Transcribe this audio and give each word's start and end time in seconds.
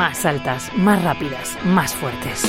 más 0.00 0.24
altas, 0.24 0.74
más 0.78 1.04
rápidas, 1.04 1.58
más 1.62 1.92
fuertes. 1.92 2.42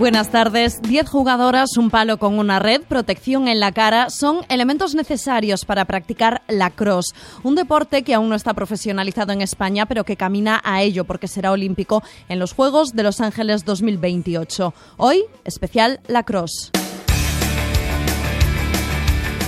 Buenas 0.00 0.32
tardes. 0.32 0.82
Diez 0.82 1.08
jugadoras, 1.08 1.76
un 1.76 1.90
palo 1.90 2.18
con 2.18 2.40
una 2.40 2.58
red, 2.58 2.82
protección 2.82 3.46
en 3.46 3.60
la 3.60 3.70
cara 3.70 4.10
son 4.10 4.40
elementos 4.48 4.96
necesarios 4.96 5.64
para 5.64 5.84
practicar 5.84 6.42
la 6.48 6.70
cross, 6.70 7.14
un 7.44 7.54
deporte 7.54 8.02
que 8.02 8.14
aún 8.14 8.30
no 8.30 8.34
está 8.34 8.52
profesionalizado 8.52 9.32
en 9.32 9.42
España, 9.42 9.86
pero 9.86 10.02
que 10.02 10.16
camina 10.16 10.60
a 10.64 10.82
ello 10.82 11.04
porque 11.04 11.28
será 11.28 11.52
olímpico 11.52 12.02
en 12.28 12.40
los 12.40 12.52
Juegos 12.52 12.94
de 12.94 13.04
Los 13.04 13.20
Ángeles 13.20 13.64
2028. 13.64 14.74
Hoy, 14.96 15.22
especial 15.44 16.00
la 16.08 16.24
cross. 16.24 16.72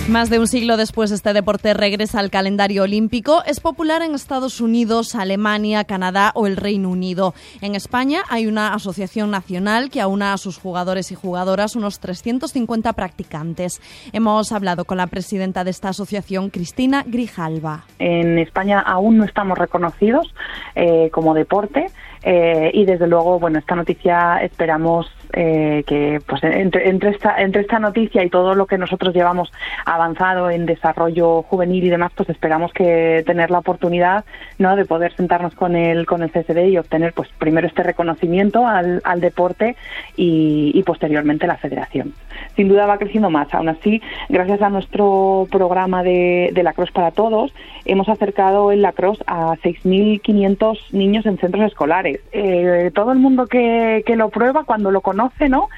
Más 0.09 0.31
de 0.31 0.39
un 0.39 0.47
siglo 0.47 0.75
después, 0.75 1.11
este 1.11 1.33
deporte 1.33 1.75
regresa 1.75 2.19
al 2.19 2.31
calendario 2.31 2.81
olímpico. 2.81 3.43
Es 3.45 3.59
popular 3.59 4.01
en 4.01 4.15
Estados 4.15 4.59
Unidos, 4.59 5.13
Alemania, 5.13 5.83
Canadá 5.83 6.31
o 6.33 6.47
el 6.47 6.57
Reino 6.57 6.89
Unido. 6.89 7.35
En 7.61 7.75
España 7.75 8.23
hay 8.27 8.47
una 8.47 8.73
asociación 8.73 9.29
nacional 9.29 9.91
que 9.91 10.01
aúna 10.01 10.33
a 10.33 10.39
sus 10.39 10.57
jugadores 10.57 11.11
y 11.11 11.15
jugadoras, 11.15 11.75
unos 11.75 11.99
350 11.99 12.91
practicantes. 12.93 13.79
Hemos 14.11 14.51
hablado 14.51 14.85
con 14.85 14.97
la 14.97 15.05
presidenta 15.05 15.63
de 15.63 15.69
esta 15.69 15.89
asociación, 15.89 16.49
Cristina 16.49 17.03
Grijalva. 17.05 17.83
En 17.99 18.39
España 18.39 18.79
aún 18.79 19.17
no 19.17 19.25
estamos 19.25 19.59
reconocidos 19.59 20.33
eh, 20.73 21.11
como 21.11 21.35
deporte. 21.35 21.85
Eh, 22.23 22.71
y 22.73 22.83
desde 22.85 23.07
luego, 23.07 23.39
bueno, 23.39 23.59
esta 23.59 23.75
noticia 23.75 24.39
esperamos 24.41 25.05
eh, 25.33 25.83
que 25.85 26.21
pues 26.25 26.43
entre, 26.43 26.89
entre, 26.89 27.11
esta, 27.11 27.41
entre 27.41 27.61
esta 27.61 27.79
noticia 27.79 28.23
y 28.23 28.29
todo 28.29 28.55
lo 28.55 28.65
que 28.65 28.77
nosotros 28.77 29.13
llevamos 29.13 29.51
avanzado 29.85 30.49
en 30.49 30.65
desarrollo 30.65 31.43
juvenil 31.43 31.83
y 31.83 31.89
demás, 31.89 32.11
pues 32.15 32.29
esperamos 32.29 32.73
que 32.73 33.23
tener 33.25 33.51
la 33.51 33.59
oportunidad 33.59 34.25
¿no? 34.57 34.75
de 34.75 34.85
poder 34.85 35.15
sentarnos 35.15 35.53
con 35.53 35.75
el, 35.75 36.05
con 36.05 36.23
el 36.23 36.31
CSD 36.31 36.69
y 36.69 36.77
obtener 36.77 37.13
pues 37.13 37.29
primero 37.37 37.67
este 37.67 37.83
reconocimiento 37.83 38.67
al, 38.67 39.01
al 39.03 39.21
deporte 39.21 39.75
y, 40.17 40.71
y 40.73 40.83
posteriormente 40.83 41.47
la 41.47 41.57
federación. 41.57 42.13
Sin 42.55 42.67
duda 42.67 42.85
va 42.85 42.97
creciendo 42.97 43.29
más. 43.29 43.53
Aún 43.53 43.69
así, 43.69 44.01
gracias 44.29 44.61
a 44.61 44.69
nuestro 44.69 45.47
programa 45.51 46.03
de, 46.03 46.51
de 46.53 46.63
Lacrosse 46.63 46.91
para 46.91 47.11
Todos, 47.11 47.53
hemos 47.85 48.09
acercado 48.09 48.71
el 48.71 48.81
lacrosse 48.81 49.23
a 49.27 49.55
6.500 49.57 50.91
niños 50.91 51.25
en 51.25 51.37
centros 51.37 51.65
escolares. 51.65 52.19
Eh, 52.31 52.91
todo 52.93 53.11
el 53.11 53.19
mundo 53.19 53.47
que, 53.47 54.03
que 54.05 54.15
lo 54.15 54.29
prueba, 54.29 54.63
cuando 54.63 54.91
lo 54.91 55.01
conoce, 55.01 55.18
¿no? 55.49 55.69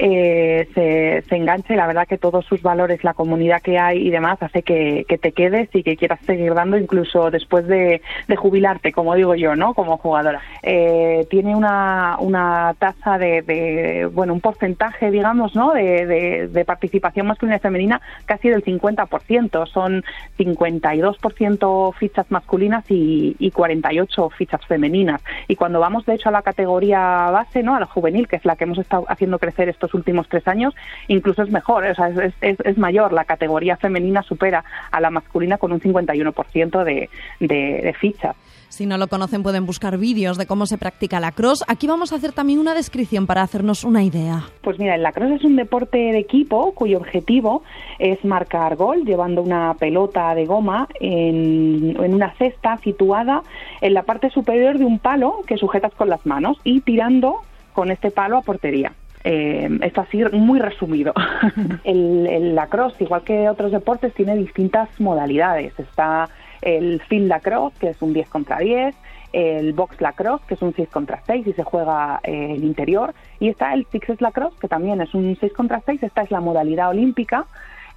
Eh, 0.00 0.68
se, 0.74 1.22
se 1.28 1.36
engancha 1.36 1.74
y 1.74 1.76
la 1.76 1.88
verdad 1.88 2.06
que 2.06 2.18
todos 2.18 2.44
sus 2.44 2.62
valores, 2.62 3.02
la 3.02 3.14
comunidad 3.14 3.60
que 3.60 3.78
hay 3.78 4.06
y 4.06 4.10
demás, 4.10 4.38
hace 4.40 4.62
que, 4.62 5.04
te 5.20 5.32
quedes 5.32 5.68
y 5.74 5.82
que 5.82 5.96
quieras 5.96 6.20
seguir 6.24 6.54
dando 6.54 6.78
incluso 6.78 7.30
después 7.30 7.66
de, 7.66 8.00
jubilarte, 8.36 8.92
como 8.92 9.16
digo 9.16 9.34
yo, 9.34 9.56
¿no? 9.56 9.74
Como 9.74 9.98
jugadora. 9.98 10.40
Eh, 10.62 11.26
tiene 11.28 11.56
una, 11.56 12.16
una 12.20 12.74
tasa 12.78 13.18
de, 13.18 13.42
de, 13.42 14.06
bueno, 14.06 14.32
un 14.32 14.40
porcentaje, 14.40 15.10
digamos, 15.10 15.56
¿no? 15.56 15.72
De 15.72 16.64
participación 16.64 17.26
masculina 17.26 17.56
y 17.56 17.60
femenina 17.60 18.00
casi 18.26 18.48
del 18.48 18.64
50%. 18.64 19.66
Son 19.66 20.04
52% 20.38 21.94
fichas 21.94 22.30
masculinas 22.30 22.84
y, 22.88 23.34
y 23.38 23.50
48 23.50 24.30
fichas 24.30 24.64
femeninas. 24.66 25.20
Y 25.48 25.56
cuando 25.56 25.80
vamos, 25.80 26.06
de 26.06 26.14
hecho, 26.14 26.28
a 26.28 26.32
la 26.32 26.42
categoría 26.42 27.30
base, 27.30 27.62
¿no? 27.62 27.74
A 27.74 27.80
la 27.80 27.86
juvenil, 27.86 28.28
que 28.28 28.36
es 28.36 28.44
la 28.44 28.56
que 28.56 28.64
hemos 28.64 28.78
estado 28.78 29.04
haciendo 29.08 29.38
crecer 29.38 29.68
estos 29.68 29.87
últimos 29.94 30.28
tres 30.28 30.46
años, 30.48 30.74
incluso 31.08 31.42
es 31.42 31.50
mejor, 31.50 31.84
o 31.84 31.94
sea, 31.94 32.08
es, 32.08 32.34
es, 32.40 32.58
es 32.60 32.78
mayor. 32.78 33.12
La 33.12 33.24
categoría 33.24 33.76
femenina 33.76 34.22
supera 34.22 34.64
a 34.90 35.00
la 35.00 35.10
masculina 35.10 35.58
con 35.58 35.72
un 35.72 35.80
51% 35.80 36.84
de, 36.84 37.10
de, 37.40 37.80
de 37.82 37.94
fichas. 37.94 38.36
Si 38.68 38.84
no 38.84 38.98
lo 38.98 39.08
conocen 39.08 39.42
pueden 39.42 39.64
buscar 39.64 39.96
vídeos 39.96 40.36
de 40.36 40.46
cómo 40.46 40.66
se 40.66 40.76
practica 40.76 41.20
la 41.20 41.32
cross. 41.32 41.64
Aquí 41.68 41.86
vamos 41.86 42.12
a 42.12 42.16
hacer 42.16 42.32
también 42.32 42.58
una 42.58 42.74
descripción 42.74 43.26
para 43.26 43.42
hacernos 43.42 43.82
una 43.82 44.02
idea. 44.02 44.44
Pues 44.62 44.78
mira, 44.78 44.94
el 44.94 45.02
lacrosse 45.02 45.36
es 45.36 45.44
un 45.44 45.56
deporte 45.56 45.96
de 45.96 46.18
equipo 46.18 46.72
cuyo 46.72 46.98
objetivo 46.98 47.62
es 47.98 48.22
marcar 48.24 48.76
gol 48.76 49.04
llevando 49.04 49.42
una 49.42 49.74
pelota 49.74 50.34
de 50.34 50.44
goma 50.44 50.86
en, 51.00 51.96
en 51.98 52.14
una 52.14 52.34
cesta 52.34 52.76
situada 52.78 53.42
en 53.80 53.94
la 53.94 54.02
parte 54.02 54.28
superior 54.30 54.78
de 54.78 54.84
un 54.84 54.98
palo 54.98 55.40
que 55.46 55.56
sujetas 55.56 55.94
con 55.94 56.10
las 56.10 56.24
manos 56.26 56.58
y 56.62 56.82
tirando 56.82 57.36
con 57.72 57.90
este 57.90 58.10
palo 58.10 58.36
a 58.36 58.42
portería. 58.42 58.92
Eh, 59.24 59.68
esto 59.82 60.00
así 60.00 60.22
muy 60.32 60.58
resumido. 60.58 61.12
el, 61.84 62.26
el 62.26 62.54
lacrosse, 62.54 63.04
igual 63.04 63.22
que 63.22 63.48
otros 63.48 63.72
deportes, 63.72 64.14
tiene 64.14 64.36
distintas 64.36 64.88
modalidades. 65.00 65.78
Está 65.78 66.28
el 66.62 67.00
field 67.02 67.28
lacrosse, 67.28 67.78
que 67.78 67.88
es 67.90 68.02
un 68.02 68.12
10 68.12 68.28
contra 68.28 68.58
10, 68.58 68.94
el 69.32 69.72
box 69.72 70.00
lacrosse, 70.00 70.44
que 70.46 70.54
es 70.54 70.62
un 70.62 70.74
6 70.74 70.88
contra 70.88 71.22
6 71.26 71.46
y 71.46 71.52
se 71.52 71.62
juega 71.62 72.20
eh, 72.22 72.54
el 72.54 72.64
interior, 72.64 73.14
y 73.40 73.48
está 73.48 73.74
el 73.74 73.86
sixes 73.90 74.20
lacrosse, 74.20 74.58
que 74.58 74.68
también 74.68 75.00
es 75.00 75.14
un 75.14 75.36
6 75.38 75.52
contra 75.52 75.80
6, 75.84 76.02
esta 76.02 76.22
es 76.22 76.30
la 76.30 76.40
modalidad 76.40 76.90
olímpica, 76.90 77.46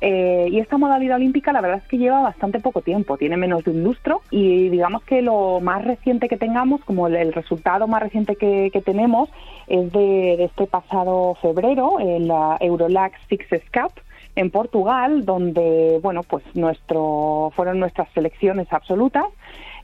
eh, 0.03 0.47
y 0.51 0.57
esta 0.57 0.79
modalidad 0.79 1.17
olímpica 1.17 1.53
la 1.53 1.61
verdad 1.61 1.77
es 1.77 1.87
que 1.87 1.99
lleva 1.99 2.21
bastante 2.21 2.59
poco 2.59 2.81
tiempo, 2.81 3.17
tiene 3.17 3.37
menos 3.37 3.63
de 3.63 3.69
un 3.69 3.83
lustro 3.83 4.23
y 4.31 4.69
digamos 4.69 5.03
que 5.03 5.21
lo 5.21 5.59
más 5.59 5.85
reciente 5.85 6.27
que 6.27 6.37
tengamos, 6.37 6.83
como 6.83 7.05
el, 7.05 7.31
resultado 7.33 7.87
más 7.87 8.01
reciente 8.01 8.35
que, 8.35 8.71
tenemos 8.83 9.29
es 9.67 9.91
de, 9.91 10.43
este 10.43 10.65
pasado 10.65 11.35
febrero, 11.35 11.99
en 11.99 12.27
la 12.27 12.57
Eurolac 12.59 13.13
Sixes 13.29 13.61
Cup, 13.71 13.93
en 14.35 14.49
Portugal, 14.49 15.23
donde 15.23 15.99
bueno, 16.01 16.23
pues 16.23 16.43
nuestro 16.55 17.51
fueron 17.55 17.79
nuestras 17.79 18.09
selecciones 18.13 18.73
absolutas. 18.73 19.25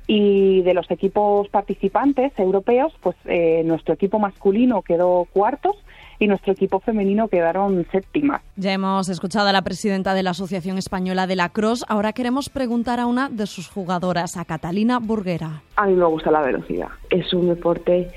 Y 0.09 0.61
de 0.61 0.73
los 0.73 0.89
equipos 0.89 1.49
participantes 1.49 2.31
europeos, 2.39 2.93
pues 3.01 3.17
eh, 3.25 3.61
nuestro 3.65 3.93
equipo 3.93 4.19
masculino 4.19 4.81
quedó 4.81 5.27
cuartos 5.33 5.75
y 6.19 6.27
nuestro 6.27 6.53
equipo 6.53 6.79
femenino 6.79 7.27
quedaron 7.27 7.85
séptimas. 7.91 8.41
Ya 8.55 8.73
hemos 8.73 9.09
escuchado 9.09 9.47
a 9.47 9.53
la 9.53 9.61
presidenta 9.61 10.13
de 10.13 10.23
la 10.23 10.31
Asociación 10.31 10.77
Española 10.77 11.27
de 11.27 11.35
la 11.35 11.49
Cross. 11.49 11.85
Ahora 11.87 12.13
queremos 12.13 12.49
preguntar 12.49 12.99
a 12.99 13.05
una 13.05 13.29
de 13.29 13.45
sus 13.45 13.67
jugadoras, 13.67 14.37
a 14.37 14.45
Catalina 14.45 14.99
Burguera. 14.99 15.61
A 15.75 15.85
mí 15.85 15.93
me 15.93 16.05
gusta 16.05 16.31
la 16.31 16.41
velocidad. 16.41 16.89
Es 17.09 17.33
un 17.33 17.49
deporte 17.49 18.09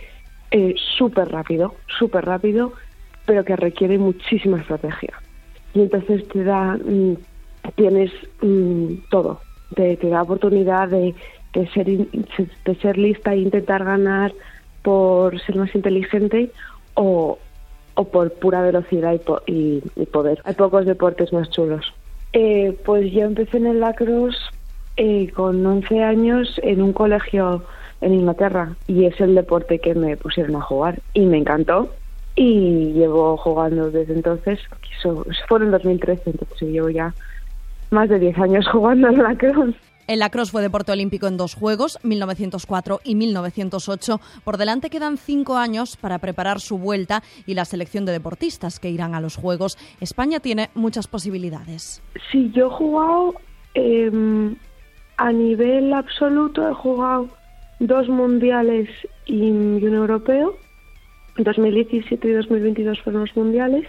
eh, 0.50 0.74
súper 0.96 1.28
rápido, 1.28 1.74
súper 1.98 2.24
rápido, 2.24 2.72
pero 3.26 3.44
que 3.44 3.56
requiere 3.56 3.98
muchísima 3.98 4.58
estrategia 4.58 5.14
y 5.74 5.80
entonces 5.80 6.26
te 6.28 6.44
da, 6.44 6.76
mmm, 6.76 7.14
tienes 7.76 8.10
mmm, 8.42 8.94
todo, 9.10 9.40
te, 9.74 9.96
te, 9.96 10.08
da 10.08 10.22
oportunidad 10.22 10.88
de, 10.88 11.14
de, 11.52 11.68
ser, 11.68 11.86
de 11.86 12.74
ser 12.80 12.98
lista 12.98 13.32
e 13.34 13.38
intentar 13.38 13.84
ganar 13.84 14.32
por 14.82 15.40
ser 15.42 15.56
más 15.56 15.74
inteligente 15.74 16.50
o, 16.94 17.38
o 17.94 18.04
por 18.04 18.32
pura 18.32 18.62
velocidad 18.62 19.12
y, 19.12 19.18
po 19.18 19.42
y, 19.46 19.80
poder. 20.12 20.40
Hay 20.44 20.54
pocos 20.54 20.86
deportes 20.86 21.32
más 21.32 21.50
chulos. 21.50 21.92
Eh, 22.32 22.76
pues 22.84 23.12
yo 23.12 23.22
empecé 23.22 23.56
en 23.56 23.66
el 23.66 23.80
lacrosse 23.80 24.38
eh, 24.96 25.30
con 25.32 25.64
11 25.64 26.02
años 26.02 26.60
en 26.62 26.82
un 26.82 26.92
colegio 26.92 27.62
en 28.00 28.14
Inglaterra 28.14 28.76
y 28.86 29.04
es 29.04 29.20
el 29.20 29.34
deporte 29.34 29.78
que 29.78 29.94
me 29.94 30.16
pusieron 30.16 30.56
a 30.56 30.60
jugar 30.60 31.00
y 31.12 31.26
me 31.26 31.38
encantó 31.38 31.90
y 32.36 32.92
llevo 32.92 33.36
jugando 33.36 33.90
desde 33.90 34.14
entonces, 34.14 34.60
fue 35.48 35.58
en 35.58 35.70
2013, 35.70 36.30
entonces 36.30 36.68
llevo 36.68 36.88
ya 36.88 37.12
más 37.90 38.08
de 38.08 38.18
10 38.18 38.38
años 38.38 38.68
jugando 38.72 39.08
en 39.08 39.22
lacrosse. 39.22 39.76
El 40.10 40.18
lacrosse 40.18 40.50
fue 40.50 40.60
deporte 40.60 40.90
olímpico 40.90 41.28
en 41.28 41.36
dos 41.36 41.54
Juegos, 41.54 41.96
1904 42.02 42.98
y 43.04 43.14
1908. 43.14 44.20
Por 44.42 44.56
delante 44.56 44.90
quedan 44.90 45.16
cinco 45.16 45.56
años 45.56 45.96
para 45.96 46.18
preparar 46.18 46.58
su 46.58 46.78
vuelta 46.78 47.22
y 47.46 47.54
la 47.54 47.64
selección 47.64 48.06
de 48.06 48.10
deportistas 48.10 48.80
que 48.80 48.90
irán 48.90 49.14
a 49.14 49.20
los 49.20 49.36
Juegos. 49.36 49.78
España 50.00 50.40
tiene 50.40 50.70
muchas 50.74 51.06
posibilidades. 51.06 52.02
Sí, 52.32 52.50
yo 52.52 52.66
he 52.66 52.70
jugado 52.70 53.34
eh, 53.74 54.10
a 55.16 55.30
nivel 55.30 55.92
absoluto, 55.92 56.68
he 56.68 56.74
jugado 56.74 57.28
dos 57.78 58.08
mundiales 58.08 58.88
y 59.26 59.48
un 59.48 59.94
europeo 59.94 60.56
2017 61.36 62.26
y 62.26 62.32
2022 62.32 63.00
fueron 63.02 63.20
los 63.26 63.36
mundiales 63.36 63.86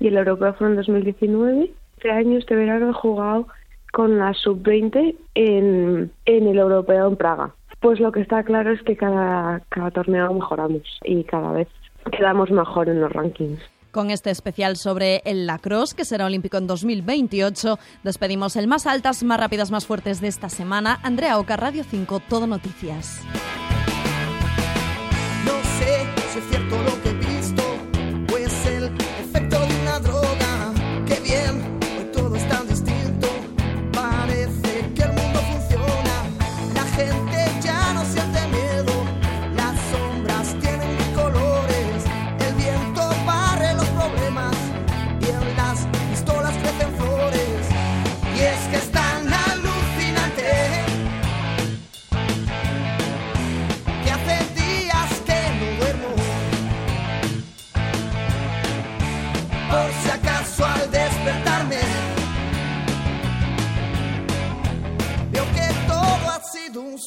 y 0.00 0.08
el 0.08 0.16
europeo 0.16 0.52
fue 0.54 0.66
en 0.66 0.74
2019. 0.74 1.70
Este 1.96 2.10
año, 2.10 2.38
este 2.38 2.56
verano, 2.56 2.90
he 2.90 2.92
jugado 2.92 3.46
con 3.92 4.18
la 4.18 4.32
sub-20 4.34 5.16
en, 5.34 6.12
en 6.24 6.46
el 6.46 6.58
europeo 6.58 7.08
en 7.08 7.16
Praga. 7.16 7.54
Pues 7.80 7.98
lo 7.98 8.12
que 8.12 8.20
está 8.20 8.42
claro 8.44 8.72
es 8.72 8.82
que 8.82 8.96
cada, 8.96 9.60
cada 9.68 9.90
torneo 9.90 10.32
mejoramos 10.34 10.82
y 11.04 11.24
cada 11.24 11.52
vez 11.52 11.68
quedamos 12.16 12.50
mejor 12.50 12.88
en 12.88 13.00
los 13.00 13.12
rankings. 13.12 13.60
Con 13.90 14.10
este 14.10 14.30
especial 14.30 14.76
sobre 14.76 15.20
el 15.24 15.46
lacrosse, 15.46 15.94
que 15.96 16.04
será 16.04 16.26
olímpico 16.26 16.58
en 16.58 16.68
2028, 16.68 17.78
despedimos 18.04 18.54
el 18.54 18.68
más 18.68 18.86
altas, 18.86 19.24
más 19.24 19.40
rápidas, 19.40 19.72
más 19.72 19.86
fuertes 19.86 20.20
de 20.20 20.28
esta 20.28 20.48
semana. 20.48 21.00
Andrea 21.02 21.38
Oca, 21.38 21.56
Radio 21.56 21.82
5, 21.82 22.20
Todo 22.28 22.46
Noticias. 22.46 23.24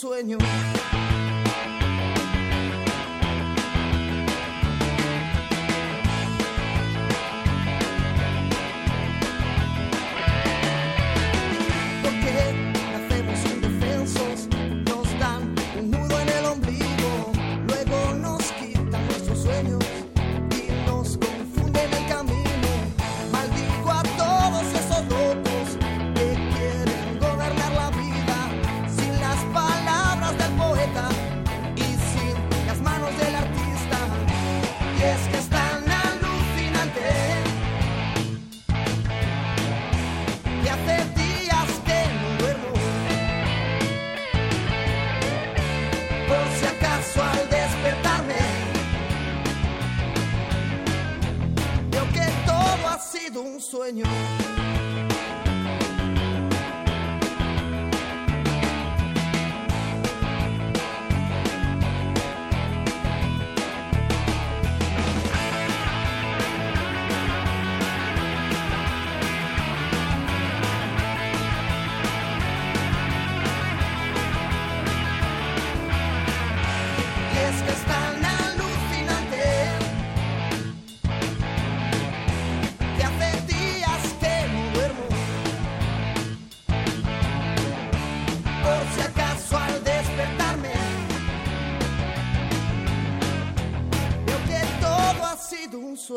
Sueño. 0.03 0.37
Sueño. 53.73 54.62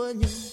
Sueño. 0.07 0.46